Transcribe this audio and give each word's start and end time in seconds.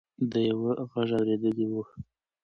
ده 0.29 0.39
یو 0.49 0.59
غږ 0.91 1.09
اورېدلی 1.17 1.65
و. 1.71 1.75